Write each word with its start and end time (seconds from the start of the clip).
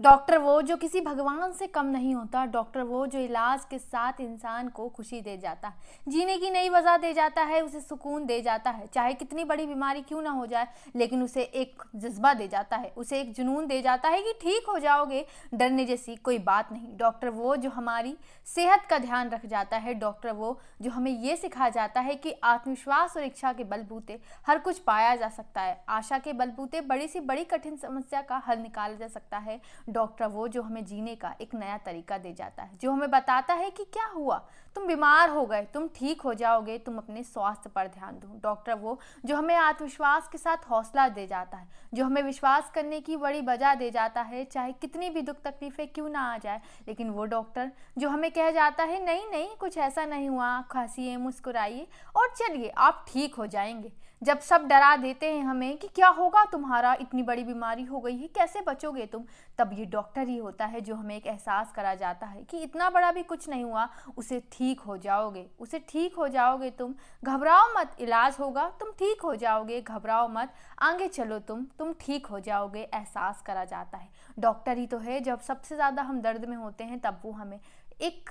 Doctor 0.00 0.38
वो 0.38 0.62
जो 0.62 0.76
किसी 0.76 1.00
भगवान 1.00 1.52
से 1.52 1.66
कम 1.66 1.86
नहीं 1.86 2.14
होता, 2.14 2.44
डॉक्टर 2.46 2.82
वो 2.82 3.06
जो 3.06 3.18
इलाज 3.18 3.64
के 3.64 3.78
साथ 3.78 4.20
इंसान 4.20 4.68
को 4.68 4.88
खुशी 4.88 5.20
दे 5.20 5.36
जाता 5.36 5.68
है। 5.68 5.74
जीने 6.08 6.36
की 6.38 6.50
नई 6.50 6.68
वजह 6.68 6.96
दे 6.96 7.12
जाता 7.12 7.42
है, 7.42 7.60
उसे 7.62 7.80
सुकून 7.80 8.26
दे 8.26 8.40
जाता 8.42 8.70
है। 8.70 8.86
चाहे 8.86 9.14
कितनी 9.14 9.44
बड़ी 9.44 9.66
बीमारी 9.66 10.02
क्यों 10.02 10.22
ना 10.22 10.30
हो 10.30 10.46
जाए, 10.46 10.68
लेकिन 10.96 11.22
उसे 11.22 11.42
एक 11.42 11.82
जज्बा 11.96 12.34
दे 12.34 12.48
जाता 12.48 12.76
है। 12.76 12.92
उसे 12.96 13.20
एक 13.20 13.32
जुनून 13.32 13.66
दे 13.66 13.80
जाता 13.82 14.08
है 14.08 14.22
कि 14.22 14.32
ठीक 14.32 14.68
हो 14.68 14.78
जाओगे, 14.78 15.26
डरने 15.54 15.84
जैसी 15.84 16.16
कोई 16.16 16.38
बात 16.38 16.72
नहीं। 16.72 16.96
डॉक्टर 16.96 17.28
वो 17.28 17.56
जो 17.56 17.70
हमारी 17.70 18.16
सेहत 18.46 18.86
का 18.90 18.98
ध्यान 18.98 19.30
रख 19.30 19.46
जाता 19.46 19.76
है, 19.76 19.94
डॉक्टर 19.94 20.32
वो 20.32 20.58
जो 20.82 20.90
हमें 20.90 21.10
ये 21.12 21.36
सिखा 21.36 21.68
जाता 21.68 22.00
है 22.00 22.14
कि 22.14 22.34
आत्मविश्वास 22.44 23.16
और 23.16 23.22
इच्छा 23.22 23.52
के 23.52 23.64
बलबूते 23.64 24.20
हर 24.46 24.58
कुछ 24.58 24.78
पाया 24.78 25.16
जा 25.16 25.28
सकता 25.28 25.60
है। 25.60 25.84
आशा 25.88 26.18
के 26.18 26.32
बलबूते 26.32 26.80
बड़ी 26.80 27.08
सी 27.08 27.20
बड़ी 27.20 27.44
कठिन 27.44 27.76
समस्या 27.76 28.22
का 28.22 28.42
हल 28.46 28.58
निकाला 28.58 28.94
जा 28.94 29.08
सकता 29.08 29.38
है। 29.38 29.60
डॉक्टर 29.88 30.26
वो 30.26 30.48
जो 30.48 30.62
हमें 30.62 30.84
जीने 30.84 31.14
का 31.14 31.34
एक 31.40 31.54
नया 31.54 31.78
तरीका 31.78 32.18
दे 32.18 32.32
जाता 32.32 32.62
है, 32.62 32.70
जो 32.80 32.92
हमें 32.92 33.10
बताता 33.10 33.54
है 33.54 33.70
कि 33.70 33.84
क्या 33.84 34.06
हुआ? 34.06 34.48
तुम 34.74 34.86
बीमार 34.86 35.30
हो 35.30 35.46
गए, 35.46 35.62
तुम 35.62 35.88
ठीक 35.88 36.20
हो 36.20 36.34
जाओगे, 36.34 36.78
तुम 36.78 36.98
अपने 36.98 37.22
स्वास्थ्य 37.22 37.70
पर 37.70 37.86
ध्यान 37.86 38.14
दो। 38.14 38.40
डॉक्टर 38.42 38.74
वो 38.74 39.00
जो 39.24 39.36
हमें 39.36 39.56
आत्मविश्वास 39.56 40.28
के 40.28 40.38
साथ 40.38 40.56
हौसला 40.70 41.08
दे 41.08 41.26
जाता 41.26 41.56
है, 41.56 41.68
जो 41.94 42.04
हमें 42.04 42.22
विश्वास 42.22 42.70
करने 42.74 43.00
की 43.00 43.16
बड़ी 43.16 43.40
वजह 43.40 43.74
दे 43.74 43.90
जाता 43.90 44.20
है, 44.20 44.44
चाहे 44.44 44.72
कितनी 44.72 45.10
भी 45.10 45.22
दुख 45.22 45.36
तकलीफें 45.44 45.88
क्यों 45.88 46.08
ना 46.08 46.34
आ 46.34 46.38
जाए, 46.38 46.60
लेकिन 46.88 47.10
वो 47.10 47.24
डॉक्टर 47.24 47.72
जो 47.98 48.08
हमें 48.08 48.30
कह 48.30 48.50
जाता 48.50 48.84
है, 48.84 49.04
नहीं 49.04 49.30
नहीं, 49.30 49.56
कुछ 49.56 49.78
ऐसा 49.78 50.04
नहीं 50.04 50.28
हुआ 50.28 50.62
खांसीए, 50.62 51.16
मुस्कुराइए, 51.16 51.88
और 52.16 52.28
चलिए, 52.36 52.68
आप 52.68 53.04
ठीक 53.08 53.34
हो 53.34 53.46
जाएँगे। 53.46 53.92
जब 54.22 54.40
सब 54.40 54.68
डरा 54.68 54.96
देते 54.96 55.32
हैं 55.32 55.44
हमें 55.44 55.78
कि 55.78 55.88
क्या 55.88 56.08
होगा, 56.08 56.44
तुम्हारा 56.44 56.96
इतनी 57.00 57.22
बड़ी 57.22 57.44
बीमारी 57.44 57.84
हो 57.84 58.00
गई 58.00 58.16
है, 58.16 58.28
कैसे 58.28 58.60
बचोगे 58.60 59.06
तुम? 59.06 59.24
तब 59.58 59.72
ये 59.78 59.84
डॉक्टर 59.86 60.28
ही 60.28 60.36
होता 60.36 60.66
है 60.66 60.80
जो 60.80 60.94
हमें 60.94 61.14
एक 61.16 61.26
एहसास 61.26 61.72
करा 61.72 61.94
जाता 61.94 62.26
है 62.26 62.42
कि 62.42 62.58
इतना 62.58 62.88
बड़ा 62.90 63.10
भी 63.12 63.22
कुछ 63.22 63.48
नहीं 63.48 63.64
हुआ, 63.64 63.88
उसे 64.16 64.40
ठीक 64.52 64.80
हो 64.80 64.96
जाओगे। 64.96 65.46
उसे 65.60 65.78
ठीक 65.88 66.14
हो 66.14 66.28
जाओगे 66.28 66.70
तुम। 66.70 66.94
घबराओ 67.24 67.68
मत, 67.76 67.96
इलाज 68.00 68.36
होगा, 68.40 68.68
तुम 68.80 68.90
ठीक 68.90 69.22
हो 69.22 69.34
जाओगे। 69.34 69.80
घबराओ 69.80 70.28
मत, 70.28 70.52
आगे 70.80 71.08
चलो 71.08 71.38
तुम 71.40 71.64
तुम 71.78 71.92
ठीक 72.00 72.26
हो 72.26 72.40
जाओगे, 72.40 72.82
एहसास 72.84 73.42
करा 73.42 73.64
जाता 73.64 73.98
है। 73.98 74.10
डॉक्टर 74.38 74.78
ही 74.78 74.86
तो 74.86 74.98
है, 74.98 75.20
जब 75.20 75.40
सबसे 75.40 75.74
ज़्यादा 75.74 76.02
हम 76.02 76.20
दर्द 76.20 76.44
में 76.44 76.56
होते 76.56 76.84
हैं, 76.84 77.00
तब 77.00 77.20
वो 77.24 77.32
हमें 77.32 77.58
एक 78.00 78.30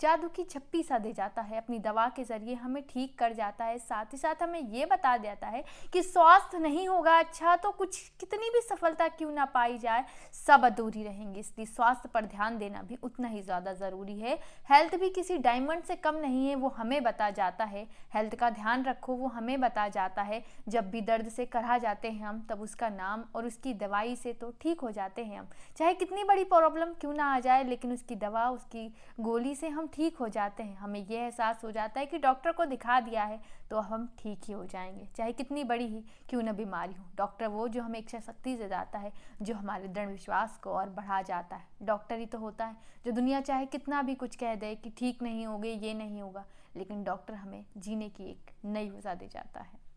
जादू 0.00 0.28
की 0.28 0.42
छप्पी 0.44 0.82
सा 0.82 0.98
दे 0.98 1.12
जाता 1.12 1.42
है, 1.42 1.56
अपनी 1.58 1.78
दवा 1.80 2.06
के 2.08 2.24
ज़रिए 2.24 2.54
हमें 2.56 2.82
ठीक 2.88 3.18
कर 3.18 3.32
जाता 3.32 3.64
है। 3.64 3.78
साथ 3.80 4.12
ही 4.12 4.18
साथ 4.18 4.42
हमें 4.42 4.60
ये 4.60 4.86
बता 4.86 5.16
देता 5.18 5.46
है 5.48 5.62
कि 5.92 6.02
स्वास्थ्य 6.02 6.58
नहीं 6.58 6.86
होगा 6.88 7.18
अच्छा 7.18 7.54
तो 7.56 7.70
कुछ 7.72 7.98
कितनी 8.20 8.50
भी 8.50 8.60
सफलता 8.60 9.08
क्यों 9.08 9.30
ना 9.32 9.44
पाई 9.46 9.78
जाए, 9.78 10.04
सब 10.36 10.64
अधूरी 10.64 11.02
रहेंगी। 11.04 11.40
इसलिए 11.40 11.66
स्वास्थ्य 11.66 12.08
पर 12.14 12.24
ध्यान 12.26 12.58
देना 12.58 12.82
भी 12.82 12.98
उतना 13.02 13.28
ही 13.28 13.42
ज़्यादा 13.42 13.72
ज़रूरी 13.74 14.18
है। 14.20 14.38
हेल्थ 14.70 14.94
भी 14.94 15.10
किसी 15.10 15.38
डायमंड 15.38 15.82
से 15.82 15.96
कम 15.96 16.16
नहीं 16.16 16.46
है, 16.46 16.54
वो 16.54 16.68
हमें 16.68 17.02
बता 17.02 17.30
जाता 17.30 17.64
है। 17.64 17.86
हेल्थ 18.14 18.34
का 18.34 18.50
ध्यान 18.50 18.84
रखो, 18.84 19.14
वो 19.14 19.26
हमें 19.28 19.60
बता 19.60 19.88
जाता 19.90 20.22
है। 20.22 20.42
जब 20.68 20.90
भी 20.90 21.00
दर्द 21.02 21.28
से 21.28 21.46
करा 21.46 21.78
जाते 21.78 22.10
हैं 22.10 22.24
हम, 22.24 22.40
तब 22.50 22.60
उसका 22.62 22.88
नाम 22.90 23.24
और 23.34 23.46
उसकी 23.46 23.74
दवाई 23.76 24.16
से 24.16 24.32
तो 24.32 24.52
ठीक 24.60 24.80
हो 24.80 24.90
जाते 24.90 25.24
हैं 25.24 25.38
हम। 25.38 25.48
चाहे 25.76 25.94
कितनी 25.94 26.24
बड़ी 26.24 26.44
प्रॉब्लम 26.46 26.92
क्यों 27.00 27.12
ना 27.14 27.24
आ 27.26 27.38
जाए, 27.40 27.64
लेकिन 27.64 27.92
उसकी 27.92 28.14
दवा, 28.16 28.48
उसकी 28.50 28.86
गोली 29.20 29.54
से 29.54 29.68
हम 29.78 29.86
ठीक 29.86 30.16
हो 30.16 30.28
जाते 30.28 30.62
हैं। 30.62 30.76
हमें 30.76 31.00
यह 31.00 31.20
एहसास 31.20 31.64
हो 31.64 31.70
जाता 31.70 32.00
है 32.00 32.06
कि 32.06 32.18
डॉक्टर 32.18 32.52
को 32.52 32.64
दिखा 32.64 33.00
दिया 33.00 33.24
है 33.24 33.40
तो 33.70 33.80
हम 33.80 34.06
ठीक 34.18 34.40
ही 34.44 34.52
हो 34.52 34.64
जाएँगे। 34.64 35.06
चाहे 35.16 35.32
कितनी 35.32 35.64
बड़ी 35.64 35.86
ही 35.86 36.04
क्यों 36.28 36.42
ना 36.42 36.52
बीमारी 36.52 36.94
हो। 36.94 37.04
डॉक्टर 37.16 37.46
वो 37.46 37.68
जो 37.68 37.82
हमें 37.82 37.98
इच्छा 37.98 38.20
शक्ति 38.20 38.56
से 38.56 38.68
जाता 38.68 38.98
है, 38.98 39.12
जो 39.42 39.54
हमारे 39.54 39.88
दृढ़ 39.88 40.08
विश्वास 40.08 40.58
को 40.58 40.70
और 40.70 40.90
बढ़ा 40.90 41.22
जाता 41.22 41.56
है। 41.56 41.66
डॉक्टर 41.82 42.18
ही 42.18 42.26
तो 42.26 42.38
होता 42.38 42.64
है, 42.64 42.76
जो 43.04 43.12
दुनिया 43.12 43.40
चाहे 43.40 43.66
कितना 43.66 44.02
भी 44.02 44.14
कुछ 44.14 44.36
कह 44.36 44.54
दे 44.54 44.74
कि 44.74 44.90
ठीक 44.90 45.22
नहीं 45.22 45.46
होगे, 45.46 45.72
ये 45.72 45.94
नहीं 45.94 46.22
होगा। 46.22 46.44
लेकिन 46.76 47.04
डॉक्टर 47.04 47.34
हमें 47.34 47.64
जीने 47.76 48.08
की 48.08 48.24
एक 48.24 48.50
नई 48.64 48.90
वजह 48.90 49.14
दे 49.14 49.28
जाता 49.28 49.60
है। 49.60 49.87